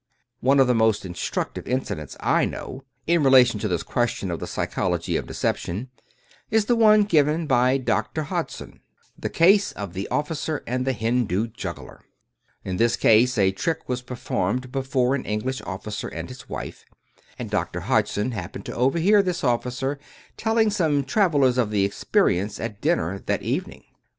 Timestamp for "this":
3.67-3.83, 12.77-12.95, 19.21-19.43